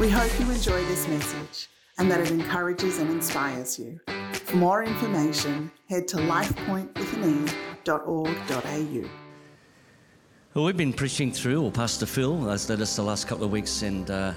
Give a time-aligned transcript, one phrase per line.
[0.00, 1.68] We hope you enjoy this message
[1.98, 4.00] and that it encourages and inspires you.
[4.32, 9.10] For more information, head to lifepointwithan.org.au.
[10.54, 13.50] Well, we've been preaching through, or Pastor Phil has led us the last couple of
[13.50, 14.32] weeks, and uh,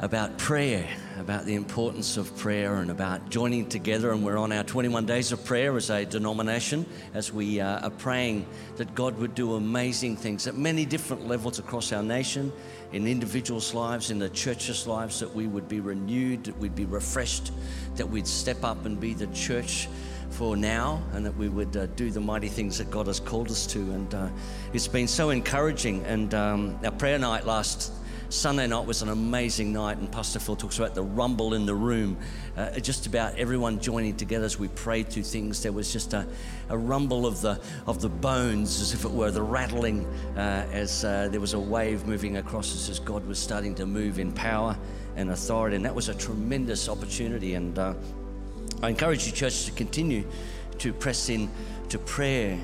[0.00, 0.88] about prayer,
[1.18, 4.12] about the importance of prayer, and about joining together.
[4.12, 6.84] And we're on our 21 days of prayer as a denomination,
[7.14, 8.46] as we uh, are praying
[8.76, 12.52] that God would do amazing things at many different levels across our nation,
[12.92, 16.84] in individuals' lives, in the church's lives, that we would be renewed, that we'd be
[16.84, 17.52] refreshed,
[17.96, 19.88] that we'd step up and be the church
[20.30, 23.50] for now and that we would uh, do the mighty things that God has called
[23.50, 23.78] us to.
[23.78, 24.28] And uh,
[24.72, 26.04] it's been so encouraging.
[26.04, 27.92] And um, our prayer night last
[28.34, 31.74] Sunday night was an amazing night, and Pastor Phil talks about the rumble in the
[31.74, 32.16] room,
[32.56, 35.62] uh, just about everyone joining together as we prayed through things.
[35.62, 36.26] There was just a,
[36.68, 40.04] a rumble of the of the bones, as if it were the rattling,
[40.36, 43.86] uh, as uh, there was a wave moving across us as God was starting to
[43.86, 44.76] move in power
[45.14, 47.54] and authority, and that was a tremendous opportunity.
[47.54, 47.94] And uh,
[48.82, 50.24] I encourage you, church, to continue
[50.78, 51.48] to press in
[51.88, 52.58] to prayer.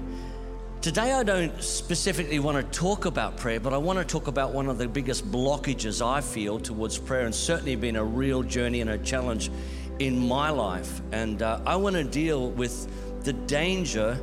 [0.83, 4.55] Today, I don't specifically want to talk about prayer, but I want to talk about
[4.55, 8.81] one of the biggest blockages I feel towards prayer, and certainly been a real journey
[8.81, 9.51] and a challenge
[9.99, 11.03] in my life.
[11.13, 12.89] And uh, I want to deal with
[13.25, 14.19] the danger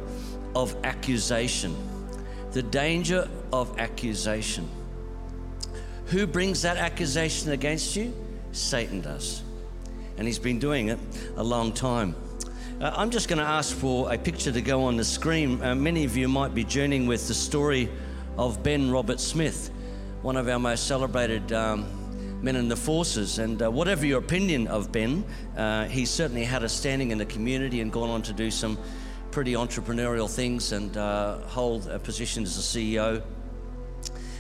[0.55, 1.75] of accusation.
[2.53, 4.67] The danger of accusation.
[6.07, 8.13] Who brings that accusation against you?
[8.51, 9.43] Satan does
[10.17, 10.99] and he's been doing it
[11.37, 12.15] a long time.
[12.79, 15.59] Uh, I'm just going to ask for a picture to go on the screen.
[15.63, 17.89] Uh, many of you might be journeying with the story
[18.37, 19.71] of Ben Roberts-Smith,
[20.21, 23.39] one of our most celebrated um, men in the forces.
[23.39, 25.25] And uh, whatever your opinion of Ben,
[25.57, 28.77] uh, he certainly had a standing in the community and gone on to do some
[29.31, 33.23] pretty entrepreneurial things and uh, hold a position as a CEO.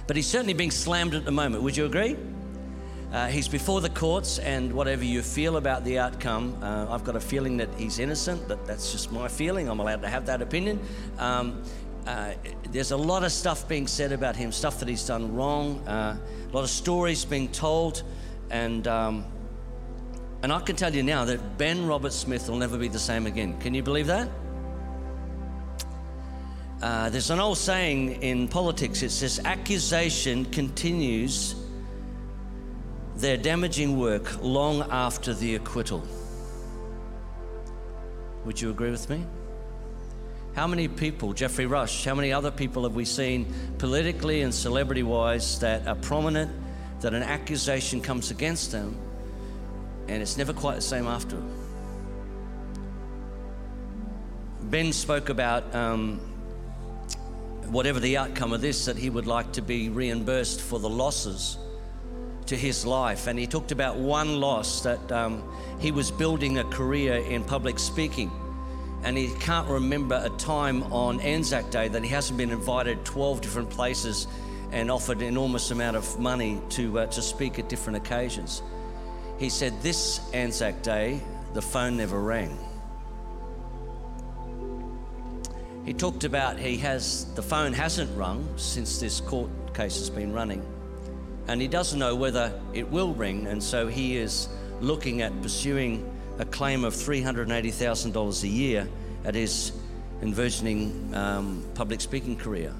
[0.05, 1.63] But he's certainly being slammed at the moment.
[1.63, 2.15] Would you agree?
[3.11, 7.15] Uh, he's before the courts, and whatever you feel about the outcome, uh, I've got
[7.15, 9.69] a feeling that he's innocent, but that's just my feeling.
[9.69, 10.79] I'm allowed to have that opinion.
[11.17, 11.63] Um,
[12.05, 12.33] uh,
[12.71, 16.17] there's a lot of stuff being said about him, stuff that he's done wrong, uh,
[16.17, 18.03] a lot of stories being told,
[18.49, 19.25] and um,
[20.43, 23.57] and I can tell you now that Ben Roberts-Smith will never be the same again.
[23.59, 24.29] Can you believe that?
[26.81, 29.01] Uh, there's an old saying in politics.
[29.01, 31.55] It says accusation continues
[33.17, 36.03] their damaging work long after the acquittal.
[38.45, 39.25] Would you agree with me?
[40.53, 45.01] How many people, Geoffrey Rush, how many other people have we seen politically and celebrity
[45.03, 46.51] wise that are prominent,
[47.01, 48.95] that an accusation comes against them,
[50.07, 51.41] and it's never quite the same after?
[54.61, 56.19] Ben spoke about um,
[57.69, 61.57] whatever the outcome of this, that he would like to be reimbursed for the losses
[62.47, 63.27] to his life.
[63.27, 65.43] And he talked about one loss that um,
[65.79, 68.31] he was building a career in public speaking.
[69.03, 73.41] And he can't remember a time on Anzac Day that he hasn't been invited 12
[73.41, 74.27] different places
[74.71, 78.61] and offered an enormous amount of money to, uh, to speak at different occasions.
[79.37, 81.21] He said, This Anzac Day,
[81.53, 82.57] the phone never rang.
[85.85, 90.33] He talked about he has the phone hasn't rung since this court case has been
[90.33, 90.61] running
[91.47, 94.49] and he doesn't know whether it will ring, and so he is
[94.81, 96.09] looking at pursuing
[96.39, 98.87] a claim of $380,000 a year
[99.23, 99.71] at his
[100.21, 102.73] envisioning um, public speaking career.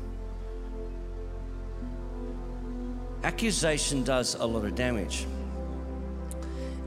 [3.23, 5.25] Accusation does a lot of damage.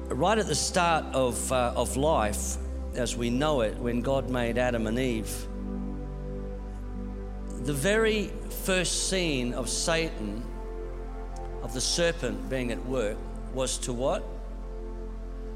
[0.09, 2.57] Right at the start of, uh, of life,
[2.95, 5.47] as we know it, when God made Adam and Eve,
[7.63, 8.33] the very
[8.65, 10.43] first scene of Satan
[11.71, 13.17] of the serpent being at work
[13.55, 14.25] was to what?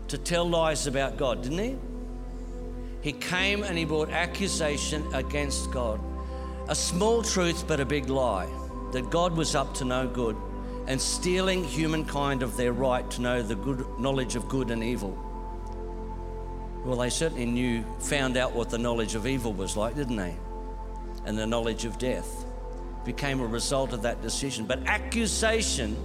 [0.09, 1.77] To tell lies about God, didn't he?
[3.01, 6.01] He came and he brought accusation against God.
[6.69, 8.49] A small truth, but a big lie
[8.93, 10.37] that God was up to no good
[10.87, 15.19] and stealing humankind of their right to know the good knowledge of good and evil.
[16.85, 20.37] Well, they certainly knew, found out what the knowledge of evil was like, didn't they?
[21.25, 22.45] And the knowledge of death
[23.05, 24.65] became a result of that decision.
[24.65, 25.97] But accusation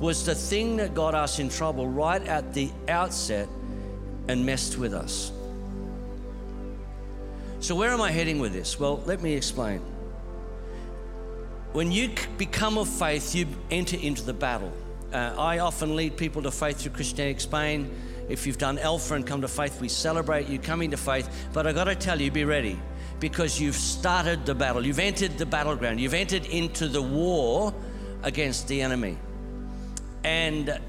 [0.00, 3.48] was the thing that got us in trouble right at the outset
[4.28, 5.32] and messed with us.
[7.60, 8.78] So, where am I heading with this?
[8.78, 9.80] Well, let me explain.
[11.72, 14.72] When you become of faith, you enter into the battle.
[15.12, 17.90] Uh, I often lead people to faith through Christianity Explained.
[18.28, 21.28] If you've done Alpha and come to faith, we celebrate you coming to faith.
[21.52, 22.78] But I got to tell you, be ready
[23.20, 24.84] because you've started the battle.
[24.84, 26.00] You've entered the battleground.
[26.00, 27.72] You've entered into the war
[28.22, 29.16] against the enemy.
[30.26, 30.80] And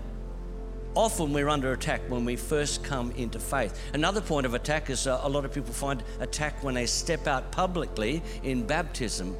[0.95, 3.79] often we're under attack when we first come into faith.
[3.93, 7.27] Another point of attack is uh, a lot of people find attack when they step
[7.27, 9.37] out publicly in baptism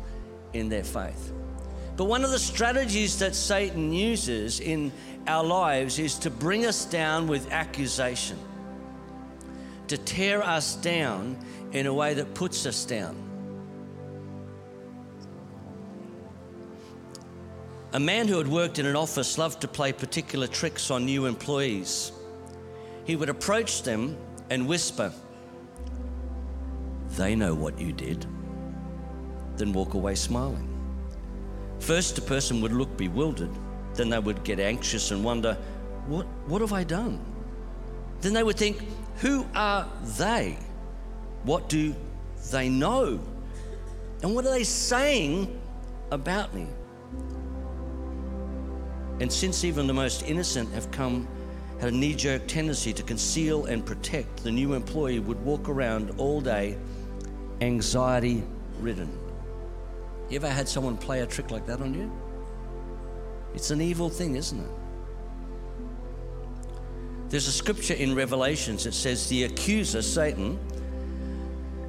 [0.54, 1.34] in their faith.
[1.96, 4.92] But one of the strategies that Satan uses in
[5.26, 8.38] our lives is to bring us down with accusation,
[9.88, 13.26] to tear us down in a way that puts us down.
[17.94, 21.25] A man who had worked in an office loved to play particular tricks on new
[21.25, 22.12] employees.
[23.06, 24.18] He would approach them
[24.50, 25.13] and whisper,
[27.12, 28.25] They know what you did,
[29.56, 30.68] then walk away smiling.
[31.80, 33.51] First, a person would look bewildered,
[33.94, 35.57] then they would get anxious and wonder,
[36.07, 37.24] What, what have I done?
[38.19, 38.84] Then they would think,
[39.19, 39.88] Who are
[40.18, 40.57] they?
[41.44, 41.95] What do
[42.51, 43.22] they know?
[44.22, 45.57] And what are they saying
[46.12, 46.68] about me?
[49.19, 51.28] And since even the most innocent have come,
[51.80, 56.14] had a knee jerk tendency to conceal and protect, the new employee would walk around
[56.18, 56.78] all day
[57.62, 58.44] anxiety
[58.80, 59.10] ridden.
[60.30, 62.12] You ever had someone play a trick like that on you?
[63.54, 64.72] It's an evil thing, isn't it?
[67.30, 70.60] There's a scripture in Revelations that says, The accuser, Satan,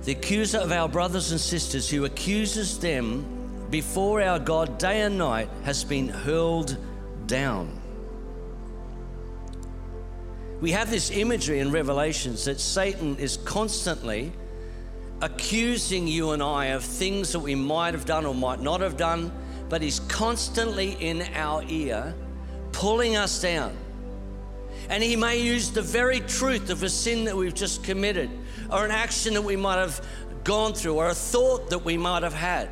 [0.02, 3.24] the accuser of our brothers and sisters who accuses them
[3.70, 6.76] before our God day and night, has been hurled
[7.28, 7.70] down.
[10.60, 14.32] We have this imagery in Revelations that Satan is constantly
[15.20, 18.96] accusing you and I of things that we might have done or might not have
[18.96, 19.30] done,
[19.68, 22.12] but he's constantly in our ear,
[22.72, 23.76] pulling us down.
[24.88, 28.30] And he may use the very truth of a sin that we've just committed,
[28.72, 30.04] or an action that we might have
[30.42, 32.68] gone through, or a thought that we might have had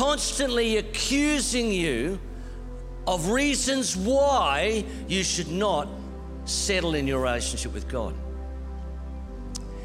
[0.00, 2.18] constantly accusing you
[3.06, 5.86] of reasons why you should not
[6.46, 8.14] settle in your relationship with God.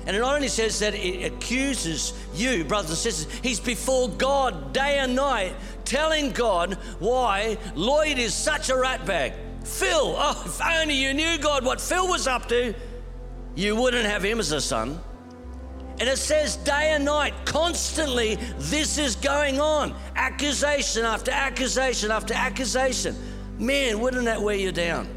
[0.05, 4.71] And it not only says that it accuses you, brothers and sisters, he's before God
[4.71, 5.53] day and night
[5.83, 9.33] telling God why Lloyd is such a ratbag.
[9.65, 12.73] Phil, oh, if only you knew God what Phil was up to,
[13.53, 14.97] you wouldn't have him as a son.
[15.99, 19.95] And it says day and night, constantly, this is going on.
[20.15, 23.15] Accusation after accusation after accusation.
[23.57, 25.07] Man, wouldn't that wear you down?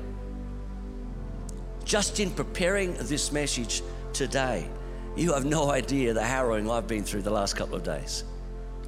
[1.85, 3.83] Just in preparing this message
[4.13, 4.69] today,
[5.17, 8.23] you have no idea the harrowing I've been through the last couple of days,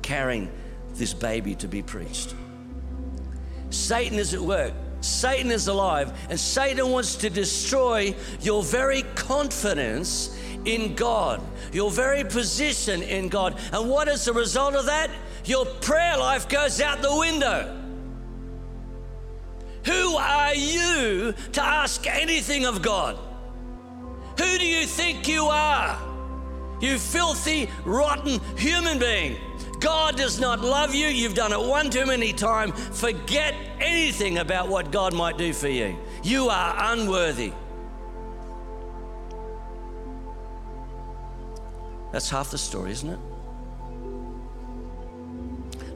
[0.02, 0.48] carrying
[0.94, 2.34] this baby to be preached.
[3.70, 4.72] Satan is at work.
[5.00, 11.40] Satan is alive, and Satan wants to destroy your very confidence in God,
[11.72, 13.56] your very position in God.
[13.72, 15.10] And what is the result of that?
[15.44, 17.76] Your prayer life goes out the window.
[19.86, 23.18] Who are you to ask anything of God?
[24.38, 25.98] Who do you think you are?
[26.80, 29.36] You filthy, rotten human being.
[29.80, 31.06] God does not love you.
[31.06, 32.72] You've done it one too many times.
[32.98, 35.96] Forget anything about what God might do for you.
[36.22, 37.52] You are unworthy.
[42.12, 43.18] That's half the story, isn't it?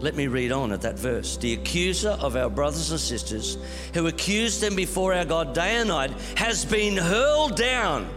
[0.01, 1.37] Let me read on at that verse.
[1.37, 3.57] The accuser of our brothers and sisters,
[3.95, 8.09] who accused them before our God day and night, has been hurled down.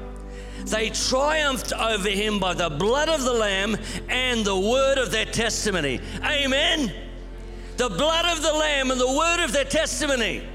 [0.65, 3.77] They triumphed over him by the blood of the Lamb
[4.09, 6.01] and the word of their testimony.
[6.23, 6.91] Amen.
[7.77, 10.45] The blood of the Lamb and the word of their testimony.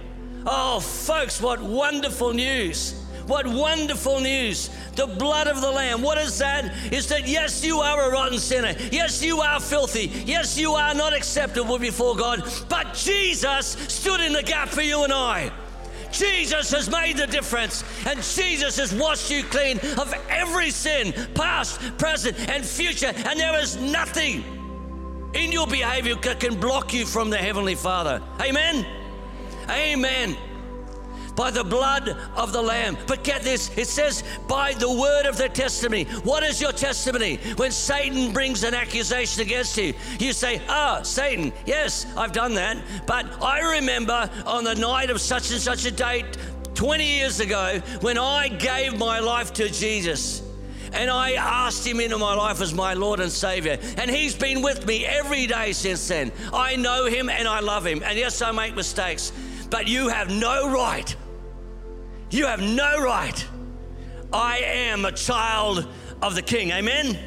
[0.45, 3.01] Oh, folks, what wonderful news!
[3.26, 6.02] What wonderful news the blood of the Lamb.
[6.02, 6.93] What is that?
[6.93, 8.75] Is that yes, you are a rotten sinner.
[8.91, 10.11] Yes, you are filthy.
[10.26, 12.43] Yes, you are not acceptable before God.
[12.69, 15.50] But Jesus stood in the gap for you and I.
[16.11, 21.81] Jesus has made the difference, and Jesus has washed you clean of every sin, past,
[21.97, 23.12] present, and future.
[23.17, 24.45] And there is nothing
[25.33, 28.21] in your behavior that can block you from the Heavenly Father.
[28.43, 28.87] Amen.
[29.71, 30.37] Amen
[31.37, 32.97] by the blood of the Lamb.
[33.07, 36.05] But get this it says, by the word of their testimony.
[36.25, 37.37] What is your testimony?
[37.57, 42.55] When Satan brings an accusation against you, you say, Ah, oh, Satan, yes, I've done
[42.55, 42.79] that.
[43.07, 46.37] But I remember on the night of such and such a date
[46.75, 50.43] 20 years ago when I gave my life to Jesus
[50.93, 53.79] and I asked him into my life as my Lord and Savior.
[53.97, 56.33] And he's been with me every day since then.
[56.53, 58.03] I know him and I love him.
[58.05, 59.33] And yes, I make mistakes,
[59.71, 61.15] but you have no right
[62.33, 63.47] you have no right.
[64.33, 65.87] I am a child
[66.23, 66.71] of the King.
[66.71, 67.19] Amen?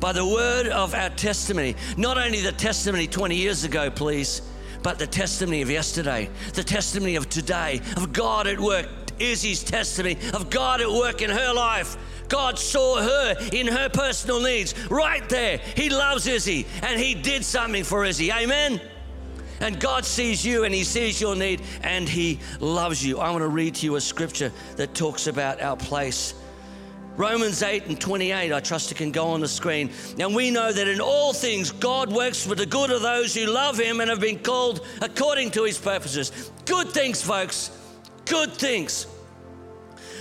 [0.00, 1.76] By the word of our testimony.
[1.96, 4.42] Not only the testimony 20 years ago, please,
[4.82, 8.88] but the testimony of yesterday, the testimony of today, of God at work.
[9.18, 11.96] Izzy's testimony of God at work in her life.
[12.28, 15.58] God saw her in her personal needs right there.
[15.58, 18.32] He loves Izzy and He did something for Izzy.
[18.32, 18.80] Amen.
[19.62, 23.20] And God sees you and He sees your need and He loves you.
[23.20, 26.34] I want to read to you a scripture that talks about our place.
[27.16, 29.90] Romans 8 and 28, I trust it can go on the screen.
[30.18, 33.46] And we know that in all things God works for the good of those who
[33.46, 36.50] love Him and have been called according to His purposes.
[36.64, 37.70] Good things, folks.
[38.24, 39.06] Good things.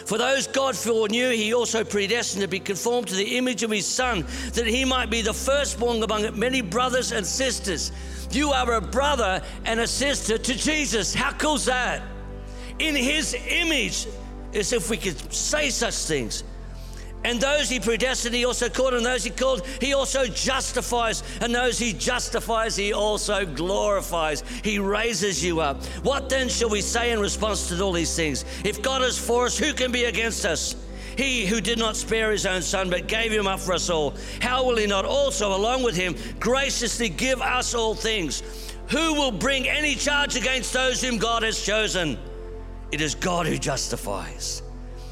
[0.05, 3.85] For those God foreknew, he also predestined to be conformed to the image of his
[3.85, 7.91] Son, that he might be the firstborn among many brothers and sisters.
[8.31, 11.13] You are a brother and a sister to Jesus.
[11.13, 12.01] How cool is that?
[12.79, 14.07] In his image,
[14.53, 16.43] as if we could say such things.
[17.23, 21.23] And those he predestined, he also called, and those he called, he also justifies.
[21.39, 24.43] And those he justifies, he also glorifies.
[24.63, 25.83] He raises you up.
[26.03, 28.43] What then shall we say in response to all these things?
[28.65, 30.75] If God is for us, who can be against us?
[31.15, 34.15] He who did not spare his own son, but gave him up for us all,
[34.41, 38.41] how will he not also, along with him, graciously give us all things?
[38.89, 42.17] Who will bring any charge against those whom God has chosen?
[42.91, 44.63] It is God who justifies.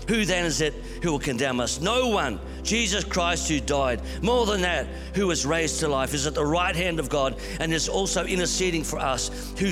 [0.09, 0.73] Who then is it
[1.03, 1.79] who will condemn us?
[1.79, 2.39] No one.
[2.63, 4.01] Jesus Christ, who died.
[4.23, 7.35] More than that, who was raised to life, is at the right hand of God
[7.59, 9.53] and is also interceding for us.
[9.59, 9.69] Who,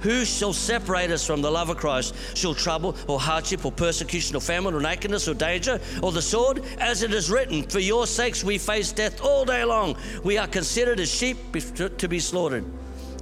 [0.00, 2.14] who shall separate us from the love of Christ?
[2.34, 6.64] Shall trouble or hardship or persecution or famine or nakedness or danger or the sword?
[6.78, 9.94] As it is written, For your sakes we face death all day long.
[10.24, 12.64] We are considered as sheep to be slaughtered.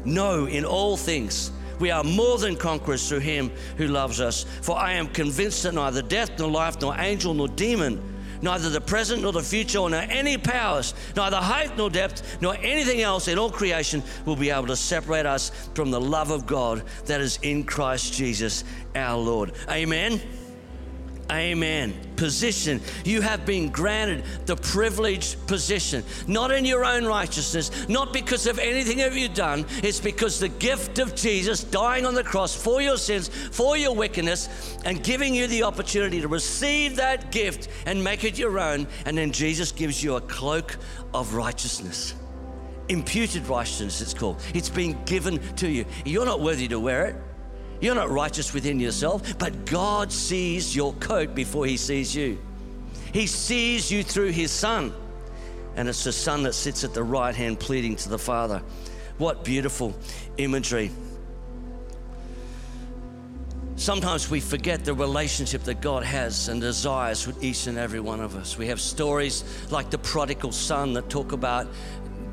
[0.05, 4.45] No, in all things we are more than conquerors through him who loves us.
[4.62, 8.02] For I am convinced that neither death, nor life, nor angel, nor demon,
[8.43, 13.00] neither the present nor the future, nor any powers, neither height nor depth, nor anything
[13.00, 16.83] else in all creation will be able to separate us from the love of God
[17.07, 18.64] that is in Christ Jesus
[18.95, 19.52] our Lord.
[19.69, 20.21] Amen.
[21.31, 21.95] Amen.
[22.16, 22.81] Position.
[23.04, 28.59] You have been granted the privileged position, not in your own righteousness, not because of
[28.59, 29.64] anything that you've done.
[29.83, 33.95] It's because the gift of Jesus dying on the cross for your sins, for your
[33.95, 38.87] wickedness, and giving you the opportunity to receive that gift and make it your own.
[39.07, 40.76] And then Jesus gives you a cloak
[41.14, 42.14] of righteousness.
[42.88, 44.43] Imputed righteousness, it's called.
[44.52, 45.87] It's been given to you.
[46.04, 47.16] You're not worthy to wear it.
[47.85, 52.38] You're not righteous within yourself, but God sees your coat before He sees you.
[53.12, 54.91] He sees you through His Son,
[55.76, 58.62] and it's the Son that sits at the right hand pleading to the Father.
[59.19, 59.95] What beautiful
[60.38, 60.93] imagery.
[63.76, 68.23] Sometimes we forget the relationship that God has and desires with each and every one
[68.23, 68.57] of us.
[68.57, 71.69] We have stories like the prodigal son that talk about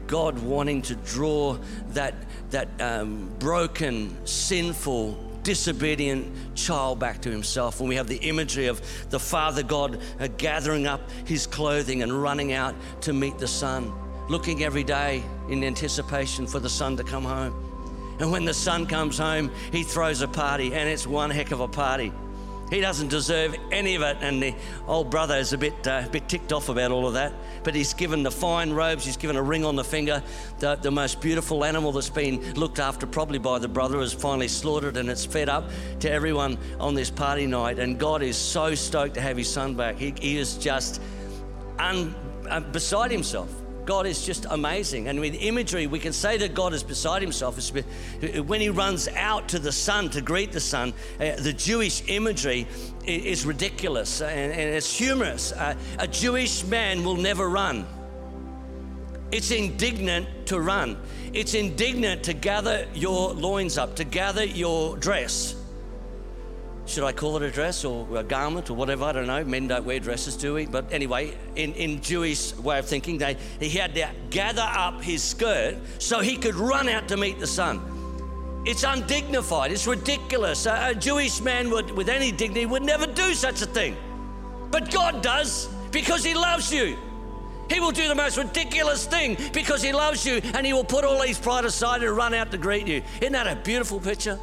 [0.08, 1.58] God wanting to draw
[1.90, 2.16] that,
[2.52, 7.80] that um, broken, sinful, disobedient child back to himself.
[7.80, 12.22] And we have the imagery of the Father God uh, gathering up his clothing and
[12.22, 13.92] running out to meet the Son,
[14.30, 17.54] looking every day in anticipation for the Son to come home.
[18.20, 21.60] And when the Son comes home, he throws a party, and it's one heck of
[21.60, 22.14] a party.
[22.72, 24.56] He doesn't deserve any of it, and the
[24.88, 27.34] old brother is a bit, uh, bit ticked off about all of that.
[27.66, 30.24] But he's given the fine robes, he's given a ring on the finger.
[30.60, 34.48] The, the most beautiful animal that's been looked after, probably by the brother, is finally
[34.48, 37.78] slaughtered and it's fed up to everyone on this party night.
[37.78, 39.98] And God is so stoked to have his son back.
[39.98, 41.02] He, he is just
[41.78, 42.16] un,
[42.50, 43.61] uh, beside himself.
[43.86, 45.08] God is just amazing.
[45.08, 47.58] And with imagery, we can say that God is beside himself.
[48.46, 52.68] When he runs out to the son to greet the son, uh, the Jewish imagery
[53.06, 55.52] is ridiculous and, it's humorous.
[55.52, 57.88] Uh, a Jewish man will never run.
[59.32, 60.98] It's indignant to run.
[61.34, 65.56] It's indignant to gather your loins up, to gather your dress
[66.86, 69.06] should I call it a dress or a garment or whatever?
[69.06, 69.44] I don't know.
[69.44, 70.66] Men don't wear dresses, do we?
[70.66, 75.24] But anyway, in, in Jewish way of thinking, they, he had to gather up his
[75.24, 78.62] skirt so he could run out to meet the son.
[78.66, 79.72] It's undignified.
[79.72, 80.66] It's ridiculous.
[80.66, 83.96] A, a Jewish man would, with any dignity would never do such a thing.
[84.70, 86.98] But God does because He loves you.
[87.70, 91.06] He will do the most ridiculous thing because He loves you and He will put
[91.06, 93.02] all these pride aside and run out to greet you.
[93.22, 94.40] Isn't that a beautiful picture?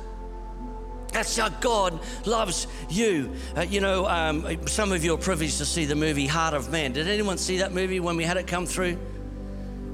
[1.13, 3.33] That's how God loves you.
[3.57, 6.71] Uh, you know, um, some of you are privileged to see the movie Heart of
[6.71, 6.93] Man.
[6.93, 8.99] Did anyone see that movie when we had it come through?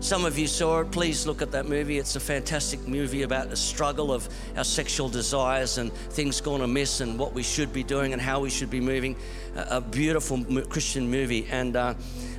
[0.00, 0.90] Some of you saw it.
[0.90, 1.96] Please look at that movie.
[1.96, 7.00] It's a fantastic movie about the struggle of our sexual desires and things gone amiss
[7.00, 9.16] and what we should be doing and how we should be moving.
[9.56, 11.46] A, a beautiful Christian movie.
[11.50, 11.94] And uh,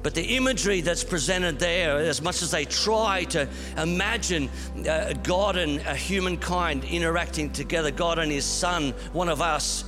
[0.06, 4.52] but the imagery that's presented there, as much as they try to imagine
[4.88, 9.84] uh, God and uh, humankind interacting together, God and His Son, one of us,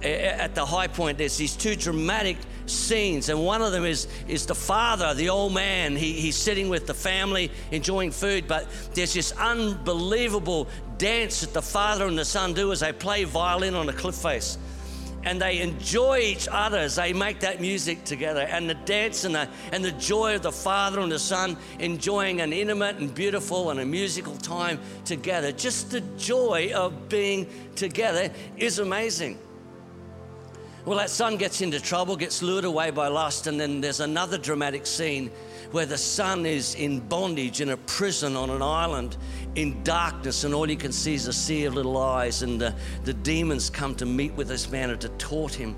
[0.00, 2.36] at the high point, there's these two dramatic
[2.66, 5.96] scenes, and one of them is, is the father, the old man.
[5.96, 11.62] He, he's sitting with the family enjoying food, but there's this unbelievable dance that the
[11.62, 14.56] father and the son do as they play violin on a cliff face.
[15.24, 18.42] And they enjoy each other as they make that music together.
[18.42, 22.40] And the dance and the, and the joy of the father and the son enjoying
[22.40, 25.52] an intimate and beautiful and a musical time together.
[25.52, 29.38] Just the joy of being together is amazing.
[30.84, 34.38] Well, that son gets into trouble, gets lured away by lust, and then there's another
[34.38, 35.30] dramatic scene
[35.72, 39.16] where the son is in bondage in a prison on an island
[39.54, 42.42] in darkness, and all you can see is a sea of little eyes.
[42.42, 45.76] And the, the demons come to meet with this man and to taunt him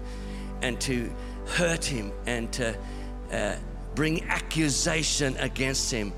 [0.63, 1.11] and to
[1.47, 2.77] hurt him and to
[3.33, 3.57] uh,
[3.95, 6.13] bring accusation against him.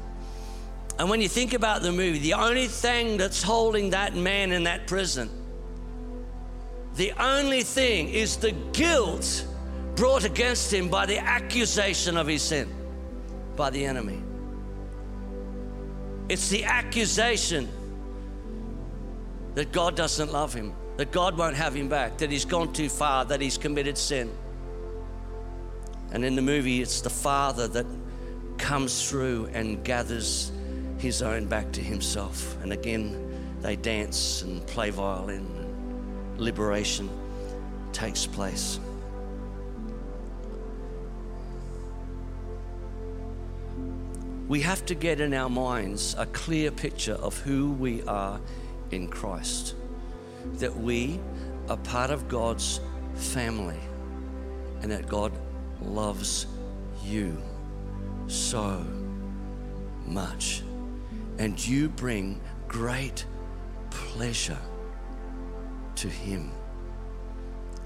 [0.99, 4.65] And when you think about the movie, the only thing that's holding that man in
[4.65, 5.31] that prison
[6.97, 9.47] the only thing is the guilt
[9.97, 12.69] brought against him by the accusation of his sin
[13.57, 14.23] by the enemy.
[16.29, 17.69] It's the accusation
[19.55, 22.89] that God doesn't love him, that God won't have him back, that he's gone too
[22.89, 24.31] far, that he's committed sin.
[26.13, 27.87] And in the movie, it's the father that
[28.59, 30.53] comes through and gathers
[30.99, 32.57] his own back to himself.
[32.63, 35.62] And again, they dance and play violin
[36.39, 37.09] liberation
[37.93, 38.81] takes place.
[44.49, 48.41] We have to get in our minds a clear picture of who we are
[48.91, 49.75] in Christ,
[50.55, 51.19] that we
[51.69, 52.81] are part of God's
[53.15, 53.81] family,
[54.83, 55.33] and that God
[55.81, 56.47] loves
[57.05, 57.41] you
[58.27, 58.85] so
[60.07, 60.63] much.
[61.39, 63.25] And you bring great
[63.91, 64.59] pleasure
[66.03, 66.51] to him.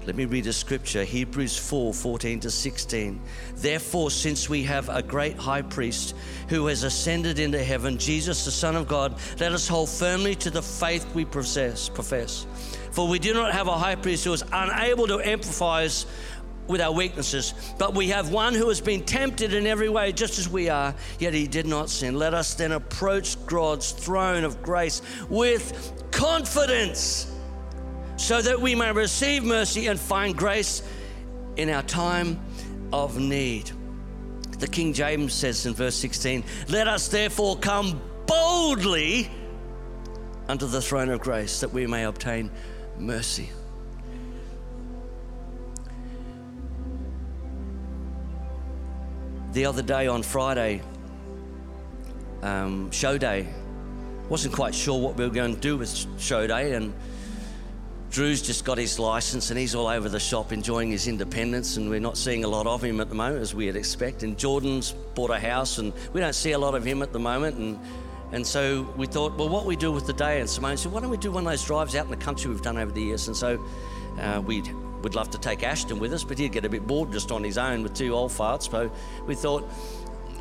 [0.07, 3.21] Let me read a scripture Hebrews 4 14 to 16.
[3.55, 6.15] Therefore, since we have a great high priest
[6.49, 10.49] who has ascended into heaven, Jesus, the Son of God, let us hold firmly to
[10.49, 12.47] the faith we possess, profess.
[12.91, 16.07] For we do not have a high priest who is unable to empathize
[16.67, 20.39] with our weaknesses, but we have one who has been tempted in every way, just
[20.39, 22.15] as we are, yet he did not sin.
[22.15, 27.31] Let us then approach God's throne of grace with confidence
[28.17, 30.81] so that we may receive mercy and find grace
[31.55, 32.39] in our time
[32.91, 33.71] of need.
[34.59, 39.29] The King James says in verse 16, Let us therefore come boldly
[40.49, 42.49] unto the throne of grace that we may obtain
[42.97, 43.49] mercy.
[49.53, 50.81] The other day on Friday,
[52.41, 53.47] um, show day,
[54.29, 56.93] wasn't quite sure what we were going to do with show day, and
[58.17, 61.87] Drew's just got his license and he's all over the shop enjoying his independence, and
[61.87, 64.23] we're not seeing a lot of him at the moment as we'd expect.
[64.23, 67.19] And Jordan's bought a house, and we don't see a lot of him at the
[67.19, 67.57] moment.
[67.57, 67.79] And
[68.31, 70.39] and so we thought, well, what we do with the day?
[70.39, 72.49] And Simone said, why don't we do one of those drives out in the country
[72.49, 73.27] we've done over the years?
[73.27, 73.63] And so
[74.19, 74.67] uh, we'd
[75.03, 77.43] would love to take Ashton with us, but he'd get a bit bored just on
[77.43, 78.71] his own with two old farts.
[78.71, 78.91] So
[79.27, 79.61] we thought,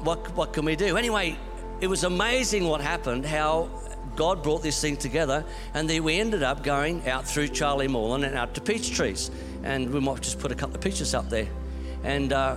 [0.03, 0.97] what what can we do?
[0.97, 1.39] Anyway,
[1.83, 3.27] it was amazing what happened.
[3.27, 3.69] How
[4.14, 8.25] God brought this thing together, and then we ended up going out through Charlie Moreland
[8.25, 9.31] and out to peach trees.
[9.64, 11.49] And we might just put a couple of pictures up there.
[12.05, 12.57] And, uh,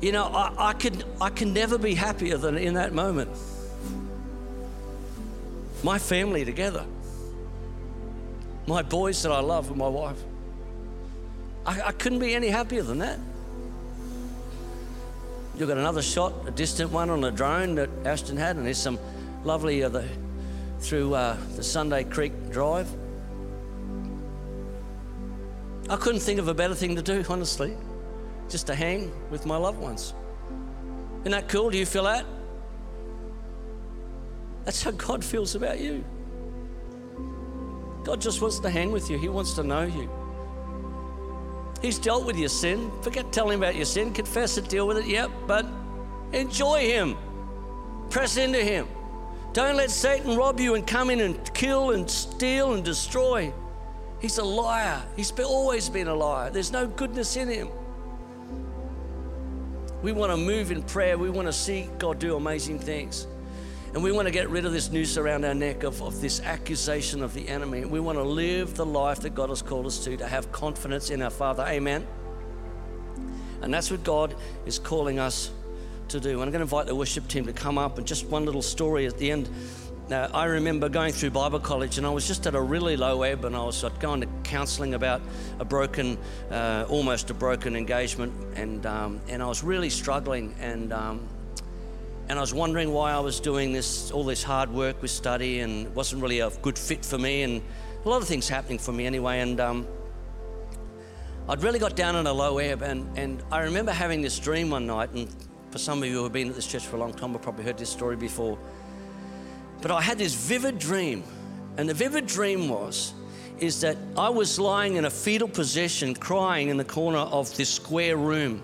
[0.00, 3.30] you know, I, I, can, I can never be happier than in that moment.
[5.82, 6.84] My family together,
[8.66, 10.18] my boys that I love, and my wife.
[11.64, 13.18] I, I couldn't be any happier than that.
[15.56, 18.78] You've got another shot, a distant one on a drone that Ashton had, and there's
[18.78, 18.98] some
[19.44, 20.08] lovely uh, the,
[20.80, 22.88] through uh, the Sunday Creek Drive.
[25.88, 27.76] I couldn't think of a better thing to do, honestly,
[28.48, 30.14] just to hang with my loved ones.
[31.20, 31.70] Isn't that cool?
[31.70, 32.24] Do you feel that?
[34.64, 36.04] That's how God feels about you.
[38.04, 40.10] God just wants to hang with you, He wants to know you.
[41.82, 42.92] He's dealt with your sin.
[43.02, 44.12] Forget telling him about your sin.
[44.12, 45.66] Confess it, deal with it, yep, but
[46.32, 47.16] enjoy Him.
[48.08, 48.86] Press into Him.
[49.52, 53.52] Don't let Satan rob you and come in and kill and steal and destroy.
[54.20, 55.02] He's a liar.
[55.14, 56.50] He's always been a liar.
[56.50, 57.68] There's no goodness in him.
[60.02, 61.18] We want to move in prayer.
[61.18, 63.26] We want to see God do amazing things.
[63.94, 66.40] And we want to get rid of this noose around our neck of, of this
[66.40, 67.84] accusation of the enemy.
[67.84, 71.10] We want to live the life that God has called us to, to have confidence
[71.10, 71.64] in our Father.
[71.68, 72.06] Amen.
[73.60, 74.34] And that's what God
[74.64, 75.50] is calling us
[76.12, 76.30] to do.
[76.30, 78.62] And I'm going to invite the worship team to come up and just one little
[78.62, 79.48] story at the end.
[80.08, 83.22] Now, I remember going through Bible college and I was just at a really low
[83.22, 85.22] ebb and I was going to counseling about
[85.58, 86.18] a broken,
[86.50, 88.32] uh, almost a broken engagement.
[88.54, 91.26] And, um, and I was really struggling and, um,
[92.28, 95.60] and I was wondering why I was doing this, all this hard work with study
[95.60, 97.62] and it wasn't really a good fit for me and
[98.04, 99.40] a lot of things happening for me anyway.
[99.40, 99.86] And um,
[101.48, 104.70] I'd really got down on a low ebb and, and I remember having this dream
[104.70, 105.28] one night and
[105.72, 107.42] for some of you who have been at this church for a long time, have
[107.42, 108.58] probably heard this story before.
[109.80, 111.24] But I had this vivid dream,
[111.78, 113.14] and the vivid dream was
[113.58, 117.70] is that I was lying in a fetal position, crying in the corner of this
[117.70, 118.62] square room,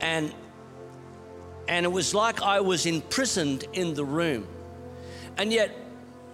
[0.00, 0.32] and
[1.66, 4.46] and it was like I was imprisoned in the room,
[5.36, 5.74] and yet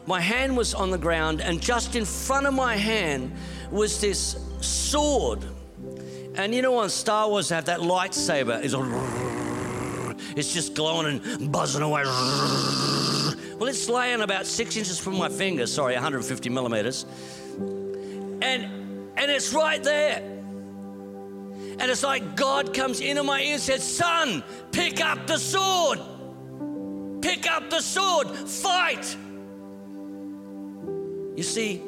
[0.07, 3.33] my hand was on the ground, and just in front of my hand
[3.71, 5.45] was this sword.
[6.35, 8.63] And you know, on Star Wars, they have that lightsaber.
[8.63, 8.75] Is
[10.37, 12.05] it's just glowing and buzzing away.
[12.05, 17.07] Well, it's laying about six inches from my finger, sorry, 150 millimeters.
[17.59, 18.43] And,
[19.17, 20.19] and it's right there.
[21.79, 26.01] And it's like God comes into my ear and says, Son, pick up the sword.
[27.21, 28.29] Pick up the sword.
[28.29, 29.17] Fight.
[31.37, 31.83] You see,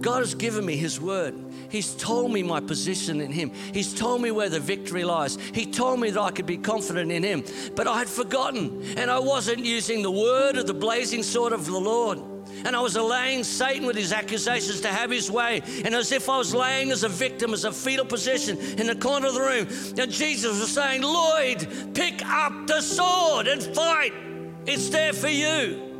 [0.00, 1.34] God has given me His word.
[1.68, 3.52] He's told me my position in Him.
[3.72, 5.36] He's told me where the victory lies.
[5.36, 7.44] He told me that I could be confident in Him.
[7.74, 11.66] But I had forgotten, and I wasn't using the word of the blazing sword of
[11.66, 12.18] the Lord.
[12.64, 15.62] And I was allowing Satan with his accusations to have his way.
[15.84, 18.94] And as if I was laying as a victim, as a fetal position in the
[18.94, 19.66] corner of the room.
[19.98, 24.12] And Jesus was saying, Lloyd, pick up the sword and fight.
[24.66, 25.91] It's there for you.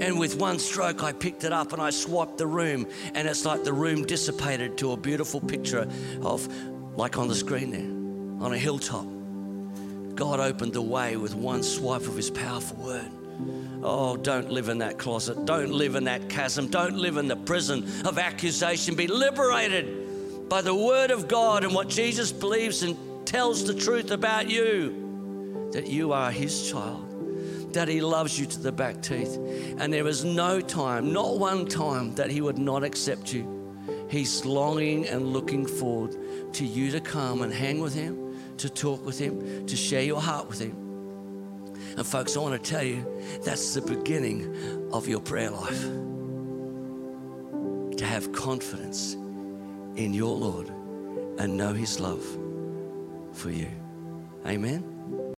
[0.00, 2.86] And with one stroke, I picked it up and I swiped the room.
[3.14, 5.88] And it's like the room dissipated to a beautiful picture
[6.22, 6.48] of,
[6.96, 9.06] like on the screen there, on a hilltop.
[10.14, 13.10] God opened the way with one swipe of his powerful word.
[13.82, 15.46] Oh, don't live in that closet.
[15.46, 16.68] Don't live in that chasm.
[16.68, 18.94] Don't live in the prison of accusation.
[18.94, 24.10] Be liberated by the word of God and what Jesus believes and tells the truth
[24.10, 27.09] about you that you are his child
[27.74, 29.36] that He loves you to the back teeth.
[29.78, 33.56] And there is no time, not one time, that He would not accept you.
[34.08, 36.16] He's longing and looking forward
[36.54, 40.20] to you to come and hang with Him, to talk with Him, to share your
[40.20, 40.76] heart with Him.
[41.96, 43.04] And, folks, I want to tell you
[43.44, 45.82] that's the beginning of your prayer life.
[47.96, 49.14] To have confidence
[49.96, 50.68] in your Lord
[51.38, 52.24] and know His love
[53.32, 53.68] for you.
[54.46, 54.99] Amen.